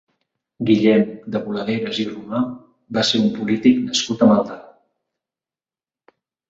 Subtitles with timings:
[0.69, 1.03] Guillem
[1.35, 2.41] de Boladeres i Romà
[2.99, 4.61] va ser un polític nascut a Maldà.